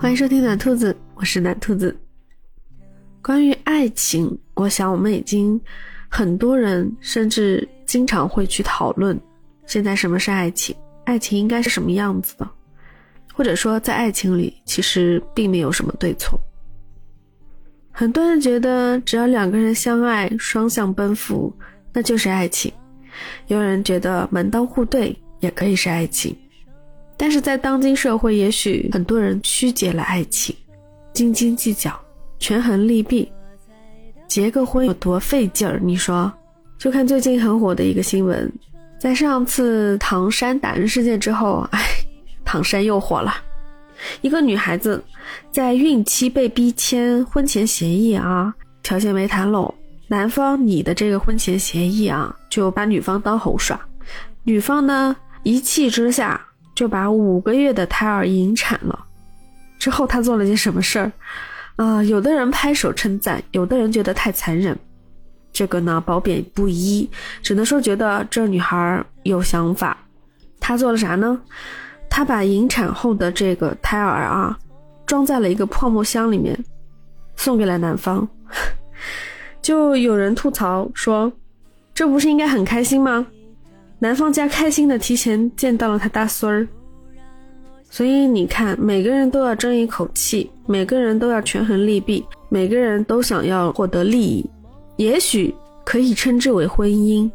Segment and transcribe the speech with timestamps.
[0.00, 1.94] 欢迎收听暖兔子，我是暖兔子。
[3.20, 5.60] 关于爱情，我想我们已经
[6.08, 9.20] 很多人甚至经常会去讨论，
[9.66, 10.74] 现在什么是爱情？
[11.04, 12.48] 爱情应该是什么样子的？
[13.34, 16.40] 或者说，在爱情里其实并没有什么对错。
[17.92, 21.54] 很多人觉得，只要两个人相爱，双向奔赴，
[21.92, 22.72] 那就是爱情。
[23.48, 26.34] 有人觉得门当户对也可以是爱情。
[27.20, 30.56] 但是在当今社会，也许很多人曲解了爱情，
[31.12, 31.92] 斤斤计较，
[32.38, 33.30] 权衡利弊，
[34.26, 35.78] 结个婚有多费劲儿？
[35.82, 36.32] 你说，
[36.78, 38.50] 就看最近很火的一个新闻，
[38.98, 41.84] 在上次唐山打人事件之后，哎，
[42.42, 43.34] 唐山又火了。
[44.22, 45.04] 一个女孩子
[45.52, 49.74] 在孕期被逼签婚前协议啊，条件没谈拢，
[50.08, 53.78] 男方拟的这个婚前协议啊，就把女方当猴耍，
[54.42, 56.46] 女方呢一气之下。
[56.80, 58.98] 就把五个月的胎儿引产了，
[59.78, 61.12] 之后他做了件什么事儿？
[61.76, 64.74] 啊，有的人拍手称赞，有的人觉得太残忍。
[65.52, 67.06] 这个呢，褒贬不一，
[67.42, 69.94] 只能说觉得这女孩有想法。
[70.58, 71.38] 她做了啥呢？
[72.08, 74.58] 她把引产后的这个胎儿啊，
[75.04, 76.58] 装在了一个泡沫箱里面，
[77.36, 78.26] 送给了男方。
[79.60, 81.30] 就有人吐槽说，
[81.92, 83.26] 这不是应该很开心吗？
[84.02, 86.66] 男方家开心的提前见到了他大孙儿，
[87.90, 94.50] 所以你看，每个人都要争一口气，每个人都要权衡利弊，每个人都想要获得利益，
[94.96, 97.30] 也许可以称之为婚姻，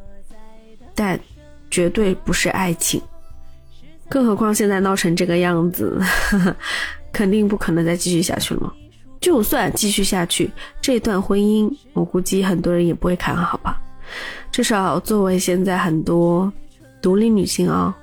[0.95, 1.19] 但
[1.69, 2.99] 绝对不是爱情。
[4.09, 6.01] 更何况现在闹成这个样子，
[7.13, 8.73] 肯定不可能再继续下去了。
[9.21, 10.49] 就算继续下去，
[10.81, 13.79] 这段婚姻，我估计很多人也不会看好吧。
[14.55, 16.49] 至少作为现在很多
[17.01, 17.93] 独立女性啊，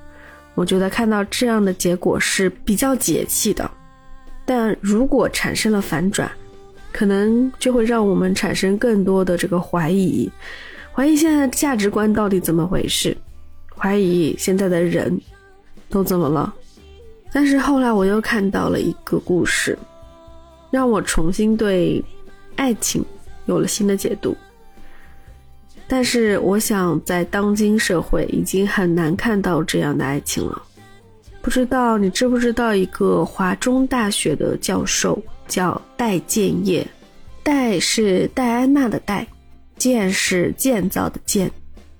[0.55, 3.71] 我觉得看到这样的结果是比较解气的。
[4.45, 6.31] 但如果产生了反转，
[6.93, 10.31] 可能就会让我们产生更多的这个怀疑，
[10.93, 13.17] 怀疑现在的价值观到底怎么回事，
[13.75, 15.19] 怀疑现在的人
[15.89, 16.55] 都怎么了。
[17.33, 19.79] 但是后来我又看到了一个故事，
[20.71, 22.05] 让我重新对
[22.57, 23.03] 爱情
[23.47, 24.37] 有了新的解读。
[25.89, 30.63] 但是，我想在当今社会已经很难看到这样的爱情了。
[31.43, 36.87] 不知道你知不知道一个华中大学的教授叫戴建业，
[37.43, 39.27] 戴是戴安娜的戴，
[39.77, 41.51] 建是建造的建，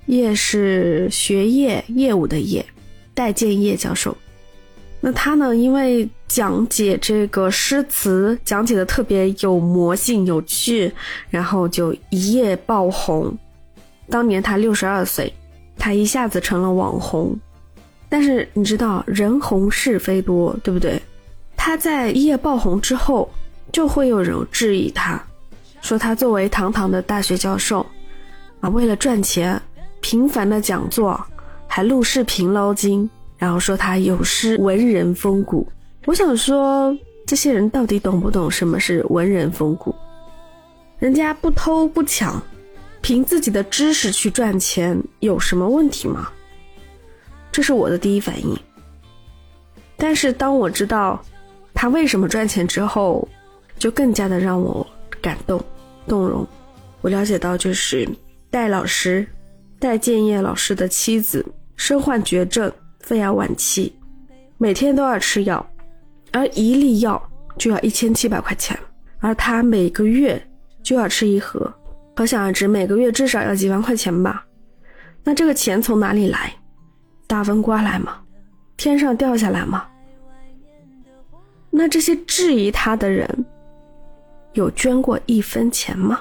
[0.07, 2.65] 业是学业业务的业，
[3.13, 4.17] 戴建业教授。
[5.01, 10.91] 那他呢，因为讲解这个诗词讲解的特别有魔性有趣，
[11.29, 13.37] 然后就一夜爆红。
[14.13, 15.33] 当年他六十二岁，
[15.79, 17.35] 他一下子成了网红。
[18.11, 21.01] 但是你知道人红是非多，对不对？
[21.57, 23.31] 他在一夜爆红之后，
[23.73, 25.19] 就会有人质疑他，
[25.81, 27.87] 说他作为堂堂的大学教授，
[28.61, 29.59] 啊，为了赚钱，
[30.03, 31.19] 频繁的讲座，
[31.67, 33.09] 还录视频捞金，
[33.39, 35.67] 然后说他有失文人风骨。
[36.05, 36.95] 我想说，
[37.27, 39.95] 这些人到底懂不懂什么是文人风骨？
[40.99, 42.43] 人家不偷不抢。
[43.13, 46.31] 凭自己的知识去赚钱有什么问题吗？
[47.53, 48.59] 这是我的第一反应。
[49.99, 51.23] 但是当我知道
[51.75, 53.29] 他为什么赚钱之后，
[53.79, 54.87] 就更加的让我
[55.21, 55.63] 感动、
[56.09, 56.49] 动容。
[57.03, 58.09] 我了解到，就是
[58.51, 59.27] 戴老师、
[59.79, 61.45] 戴建业老师的妻子
[61.77, 63.93] 身患绝症，肺癌晚期，
[64.57, 65.71] 每天都要吃药，
[66.31, 67.23] 而一粒药
[67.59, 68.75] 就要一千七百块钱，
[69.19, 70.43] 而他每个月
[70.83, 71.71] 就要吃一盒。
[72.15, 74.47] 可想而知，每个月至少要几万块钱吧？
[75.25, 76.53] 那这个钱从哪里来？
[77.27, 78.21] 大风刮来吗？
[78.77, 79.87] 天上掉下来吗？
[81.71, 83.47] 那这些质疑他的人，
[84.53, 86.21] 有捐过一分钱吗？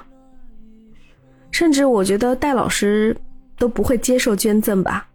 [1.51, 3.15] 甚至我觉得戴老师
[3.57, 5.09] 都不会接受捐赠吧？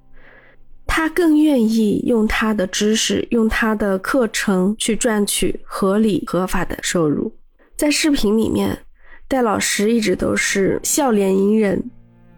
[0.87, 7.33] 他更愿意用他的知识，用他的课程去赚取合理合法的收入，
[7.77, 8.79] 在视频里面。
[9.29, 11.83] 戴老师一直都是笑脸迎人，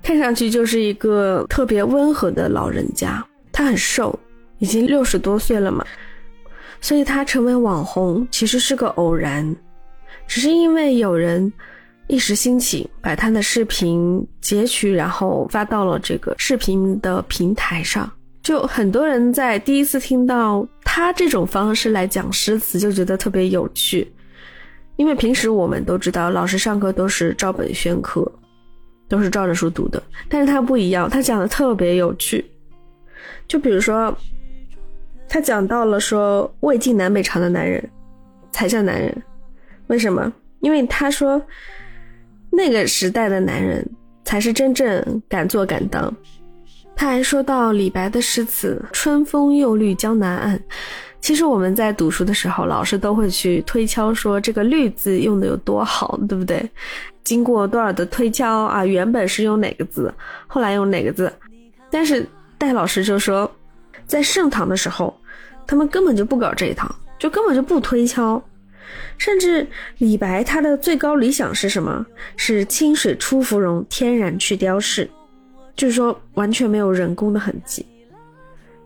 [0.03, 3.23] 看上去就是一个特别温和的老人家。
[3.53, 4.19] 他很瘦，
[4.59, 5.85] 已经六十多岁了嘛，
[6.81, 9.55] 所以他成为网红其实是个偶然，
[10.27, 11.53] 只是因为有人
[12.07, 18.11] 一时兴起把他的视频截取，然后发到了这个视频的平台上，
[18.43, 24.11] 就很多人在第一次听到他这种方式来讲诗词，就觉得特别有趣。
[24.99, 28.31] 因为平时我们都知道，老师上课都是照本宣科，
[29.09, 30.03] 都是照着书读的。
[30.29, 32.45] 但是他不一样，他讲的特别有趣。
[33.47, 34.13] 就比如说，
[35.29, 37.89] 他讲到了说，魏晋南北朝的男人，
[38.51, 39.23] 才叫男人。
[39.87, 40.33] 为什么？
[40.61, 41.41] 因为他说，
[42.51, 43.89] 那个时代的男人
[44.25, 46.13] 才是真正敢做敢当。
[46.97, 50.61] 他还说到李白的诗词“春风又绿江南岸”。
[51.21, 56.69] 其实我们在读书的时候，老师都会去推敲说这个“绿”字用的有多好，对不对？
[57.25, 60.13] 经过多少的推敲啊，原本是用哪个字，
[60.47, 61.31] 后来用哪个字？
[61.91, 62.27] 但是
[62.57, 63.51] 戴老师就说，
[64.07, 65.15] 在盛唐的时候，
[65.67, 68.43] 他们根本就不搞这一套，就根本就不推敲。
[69.19, 69.67] 甚至
[69.99, 72.07] 李白他的最高理想是什么？
[72.37, 75.11] 是清水出芙蓉，天然去雕饰，
[75.77, 77.85] 就是说完全没有人工的痕迹。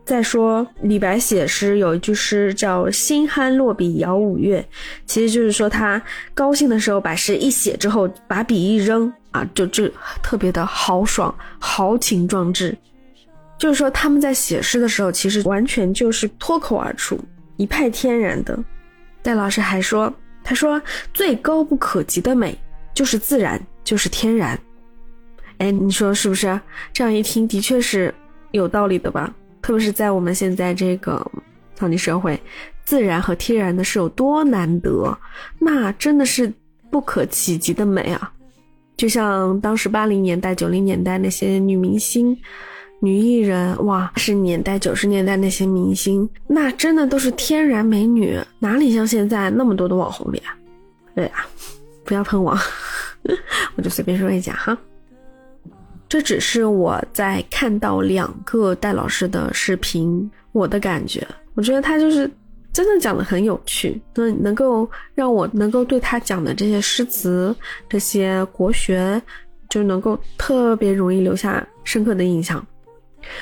[0.04, 4.64] 再说李白写诗有一句诗叫“心酣落笔摇五岳”，
[5.06, 6.02] 其实就是说他
[6.34, 9.88] 高兴的时候把诗一写之后，把笔一扔啊，就就
[10.20, 12.76] 特别的豪爽、豪情壮志。
[13.56, 17.16] 就是说他们在写诗的时候，其实完全就是脱口而出，
[17.56, 18.58] 一派天然的。
[19.22, 20.12] 戴老师还说
[20.42, 20.82] ：“他说
[21.14, 22.58] 最高不可及的美
[22.92, 24.58] 就是自然，就是天然。”
[25.58, 26.60] 哎，你说是不是？
[26.92, 28.12] 这样一听，的确是
[28.50, 29.32] 有道理的吧？
[29.62, 31.24] 特别是在我们现在这个
[31.74, 32.38] 草泥社会，
[32.84, 35.16] 自然和天然的是有多难得，
[35.58, 36.52] 那真的是
[36.90, 38.30] 不可企及的美啊！
[38.96, 42.36] 就像当时八零年代、九零年代那些女明星。
[43.04, 50.40] 女艺人哇，八十年代、九十年代那些明星，那真的都是天然美女，哪里像现在那么多的网红脸？
[51.12, 51.44] 对呀，
[52.04, 52.56] 不要喷我，
[53.74, 54.78] 我就随便说一下哈。
[56.12, 62.30] 这只是我在看到两个戴老师的视频，我的感觉，我觉得他就是
[62.70, 67.56] 真的讲的很有趣，能能够让我能够对他讲的这些诗词、
[67.88, 69.22] 这些国学，
[69.70, 72.62] 就能够特别容易留下深刻的印象。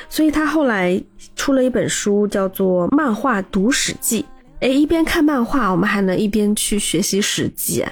[0.08, 1.02] 所以他后来
[1.34, 4.23] 出了一本书，叫做《漫画读史记》。
[4.61, 7.84] 哎，一边看漫画，我们还能一边去学习史记。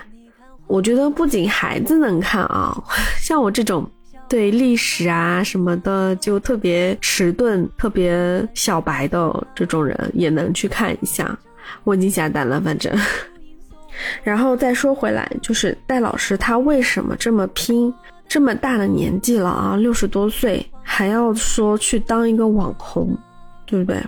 [0.68, 2.80] 我觉得不仅孩子能看啊，
[3.20, 3.84] 像我这种
[4.28, 11.36] 对历史啊什么的就特别迟钝、特别小白的这种人也能去看一下。
[11.84, 12.92] 我已经下单了，反正。
[14.22, 17.92] 然后再说回来，就是戴老师他为什么这么拼？
[18.28, 23.16] 这么大的年纪了啊，六十多岁还要说去当一个网红，
[23.64, 23.98] 对不对？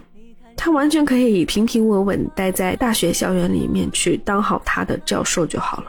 [0.57, 5.85] 他完全可以平平稳稳待在大学校园里面去当好他的教授就好了，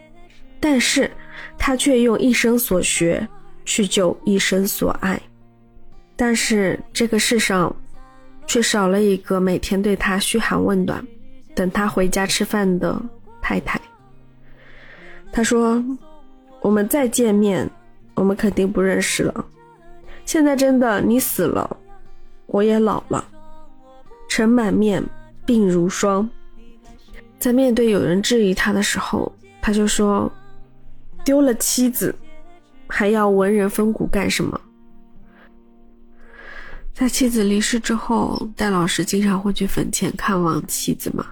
[0.61, 1.11] 但是
[1.57, 3.27] 他却用一生所学
[3.65, 5.21] 去救一生所爱，
[6.15, 7.75] 但是这个世上
[8.47, 11.05] 却少了一个每天对他嘘寒问暖、
[11.55, 13.01] 等他回家吃饭的
[13.41, 13.79] 太太。
[15.31, 15.83] 他说
[16.61, 17.69] ：“我们再见面。”
[18.13, 19.45] 我们肯定不认识了。
[20.25, 21.77] 现在真的，你死了，
[22.45, 23.25] 我也老了，
[24.29, 25.01] 尘满面，
[25.47, 26.29] 鬓如霜。
[27.39, 29.31] 在面对有人质疑他的时候，
[29.61, 30.29] 他就说
[31.23, 32.13] ：“丢了妻子，
[32.93, 34.59] 还要文人风骨干什么？”
[36.93, 41.25] 在妻子离世之后，戴老师经常会去坟前看望妻子嘛。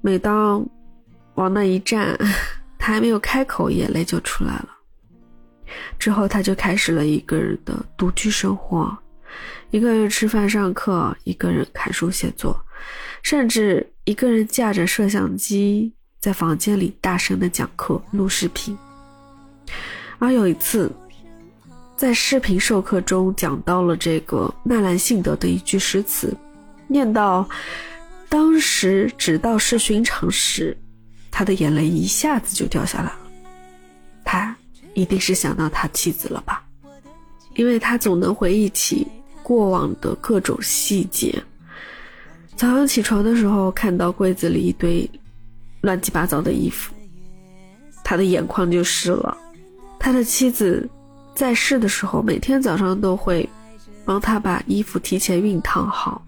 [0.00, 0.64] 每当
[1.34, 2.16] 往那一站，
[2.78, 4.68] 他还没有开口，眼泪就出来了。
[5.98, 8.96] 之后，他就开始了一个人的独居生活，
[9.70, 12.58] 一个人吃饭、上课，一个人看书写作，
[13.22, 18.78] 甚至一个人架着摄像机在房间里大声的讲课、录视频。
[20.18, 20.90] 而有一次，
[21.96, 26.36] 在视频授课中讲到了这个纳兰性德的一句诗词，
[26.86, 27.48] 念到
[28.28, 30.76] “当时只道是寻常”时，
[31.30, 33.18] 他的眼泪一下子就掉下来了。
[34.24, 34.54] 他。
[34.94, 36.64] 一定是想到他妻子了吧，
[37.54, 39.06] 因为他总能回忆起
[39.44, 41.40] 过往的各种细节。
[42.56, 45.08] 早上起床的时候，看到柜子里一堆
[45.82, 46.92] 乱七八糟的衣服，
[48.02, 49.38] 他的眼眶就湿了。
[50.08, 50.88] 他的妻子
[51.34, 53.46] 在世的时候，每天早上都会
[54.06, 56.24] 帮他把衣服提前熨烫好，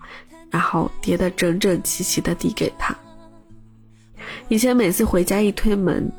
[0.50, 2.94] 然后叠得整整齐齐的递给他。
[4.48, 6.12] 以前每次回家一推门。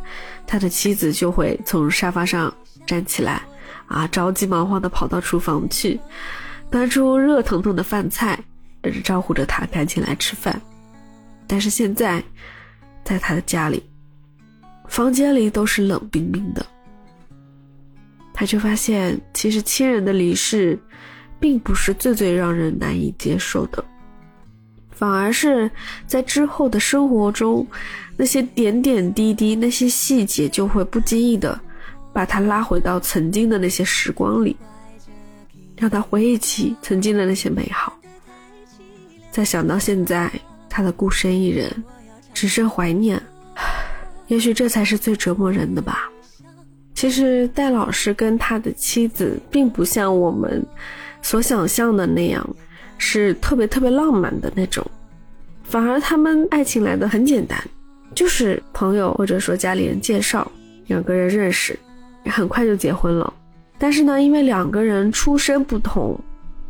[0.47, 2.51] 他的妻子就会从沙发上
[2.87, 3.43] 站起来，
[3.85, 5.99] 啊，着急忙慌地跑到厨房去，
[6.71, 8.43] 端出热腾腾的饭菜，
[9.03, 10.59] 招呼着他赶紧来吃饭。
[11.45, 12.23] 但是现在，
[13.03, 13.83] 在他的家里，
[14.87, 16.65] 房间里都是冷冰冰的。
[18.41, 20.75] 他就发现，其实亲人的离世，
[21.39, 23.85] 并不是最最让人难以接受的。
[24.89, 25.69] 反而是
[26.07, 27.63] 在之后的生活中，
[28.17, 31.61] 那些点点滴滴、那些细节，就会不经意的
[32.11, 34.57] 把他拉回到曾经的那些时光里，
[35.77, 37.95] 让他回忆起曾经的那些美好。
[39.29, 40.31] 再想到现在
[40.67, 41.71] 他的孤身一人，
[42.33, 43.21] 只剩怀念，
[44.25, 46.10] 也许这才是最折磨人的吧。
[47.01, 50.63] 其实戴老师跟他的妻子并不像我们
[51.23, 52.47] 所想象的那样，
[52.99, 54.85] 是特别特别浪漫的那种，
[55.63, 57.59] 反而他们爱情来的很简单，
[58.13, 60.51] 就是朋友或者说家里人介绍，
[60.85, 61.75] 两个人认识，
[62.25, 63.33] 很快就结婚了。
[63.79, 66.15] 但是呢，因为两个人出身不同，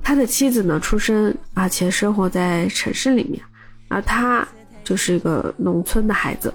[0.02, 3.42] 他的妻子呢出生而且生活在城市里面，
[3.90, 4.48] 而他
[4.82, 6.54] 就是一个农村的孩子，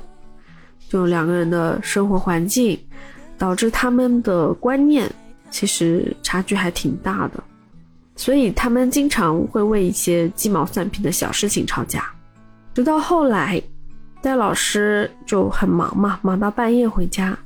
[0.89, 2.81] 就两个人的生活环境。
[3.39, 5.11] 导致他们的观念
[5.51, 7.43] 其实差距还挺大的，
[8.17, 12.05] 所以他们经常会为一些鸡毛蒜皮的小事情吵架。
[12.75, 13.63] 直到后来，
[14.21, 17.39] 戴老师就很忙嘛，忙到半夜回家，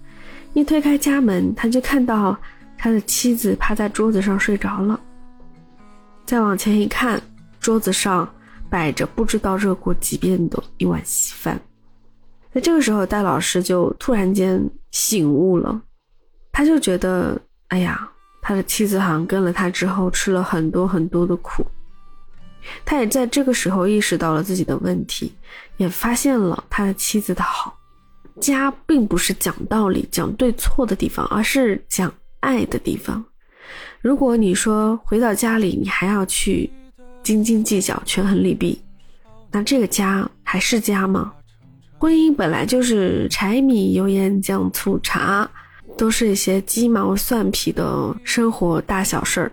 [0.54, 2.36] 一推开家门，他就看到
[2.76, 4.98] 他的妻子趴在桌子上睡着了。
[6.24, 7.20] 再往前一看，
[7.60, 8.28] 桌子上
[8.68, 11.60] 摆着不知道热过几遍的一碗稀饭。
[12.52, 15.80] 在这个时候，戴老师就突然间醒悟了，
[16.50, 18.10] 他就觉得，哎呀，
[18.42, 21.64] 他的妻子好像跟了他之后吃了很多很多的苦。
[22.84, 25.32] 他也在这个时候意识到了自己的问题，
[25.76, 27.76] 也发现了他的妻子的好。
[28.40, 33.24] 家并不是讲道理、讲对错的地方，而是讲爱的地方。
[34.00, 36.70] 如果你说回到家里，你还要去
[37.22, 38.80] 斤斤计较、权衡利弊，
[39.50, 41.32] 那这个家还是家吗？
[42.00, 45.46] 婚姻本来就是柴米油盐酱醋茶，
[45.98, 49.52] 都是一些鸡毛蒜皮的生活大小事儿，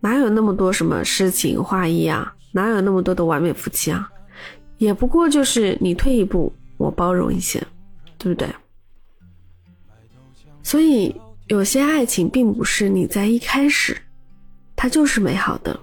[0.00, 2.34] 哪有那么多什么诗情画意啊？
[2.50, 4.10] 哪有那么多的完美夫妻啊？
[4.78, 7.62] 也不过就是你退一步，我包容一些，
[8.16, 8.48] 对不对？
[10.62, 11.14] 所以
[11.48, 13.94] 有些爱情并不是你在一开始，
[14.74, 15.78] 它就是美好的。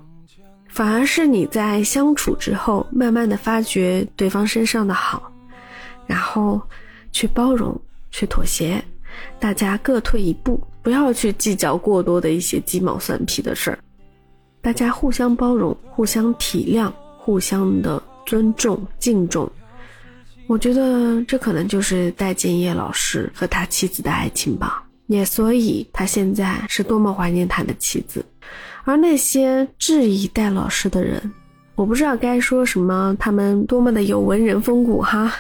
[0.70, 5.32] 反而是你在相处之后，慢慢的发觉对方身上的好。
[6.08, 6.62] 然后
[7.12, 7.80] 去包容，
[8.12, 8.84] 去妥协，
[9.40, 13.80] 大家各退一步，不要去计较过多的一些鸡毛蒜皮的事儿，
[14.62, 19.50] 大家互相包容，互相体谅，互相的尊重敬重。
[20.48, 28.24] 我觉得这可能就是戴建业老师和他妻子的爱情吧，也所以他现在是多么怀念他的妻子。
[28.84, 31.34] 而那些质疑戴老师的人，
[31.74, 35.34] 我不知道该说什么，他们多么的有文人风骨哈。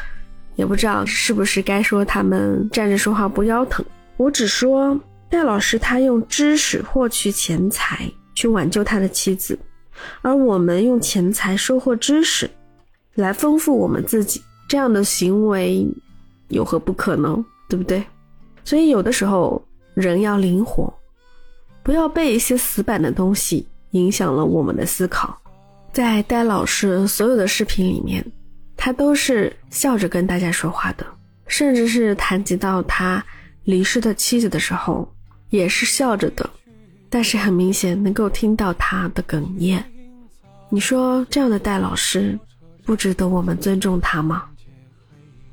[0.56, 3.86] 也不知道是不是该说他们站着说话不腰疼。
[4.18, 9.58] 我只说戴老师他用知识获取钱财去挽救他的妻子，
[10.22, 12.50] 而我们用钱财收获知识，
[13.16, 15.86] 来丰富我们自己，这样的行为
[16.48, 17.44] 有何不可能？
[17.68, 18.04] 对不对？
[18.64, 19.62] 所以有的时候
[19.94, 20.94] 人要灵活，
[21.84, 25.38] 不要被一些死板的东西影响了我们的思考。
[25.92, 28.26] 在戴老师所有的视频里面。
[28.78, 31.06] 他都是笑着跟大家说话的，
[31.48, 33.24] 甚至是谈及到他
[33.64, 35.12] 离世的妻子的时候，
[35.50, 36.50] 也是笑着的。
[37.10, 39.84] 但是很明显能够听到他的哽咽。
[40.70, 42.38] 你说这样的戴老师，
[42.84, 44.44] 不值得我们尊重他吗？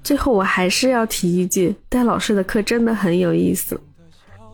[0.03, 3.81] 最后我还是要提一句，戴老师的课真的很有意思，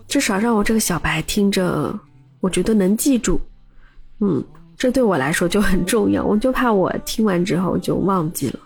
[0.06, 1.98] 至少让我这个小白听着，
[2.40, 3.40] 我觉得能记住。
[4.20, 4.44] 嗯，
[4.78, 8.60] 这对我来说就很重要，我就怕我听完之后就忘记了。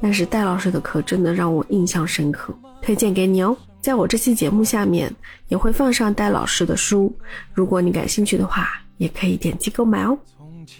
[0.00, 3.56] 但是戴老师的课真的让我印象深刻，推荐给你哦。
[3.80, 5.14] 在我这期节目下面
[5.46, 7.14] 也会放上戴老师的书，
[7.54, 10.18] 如果你感兴趣的话，也可以点击购买哦。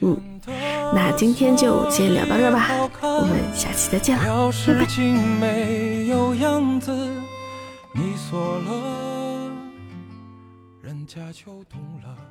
[0.01, 0.21] 嗯，
[0.93, 2.67] 那今天就先聊到这吧，
[3.03, 4.51] 我们下期再见了，
[7.95, 8.01] 拜
[12.03, 12.26] 拜。